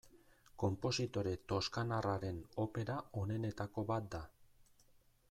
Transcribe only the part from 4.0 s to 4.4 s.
da.